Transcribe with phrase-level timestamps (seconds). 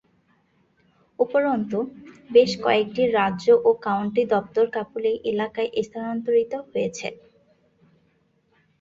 [1.19, 1.77] উপরন্তু,
[2.29, 7.07] বেশ কয়েকটি রাজ্য ও কাউন্টি দপ্তর কাপোলেই এলাকায় স্থানান্তরিত হয়েছে।